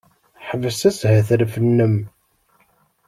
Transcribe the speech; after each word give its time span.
Ḥbes 0.47 0.79
ashetref-nnem! 0.89 1.95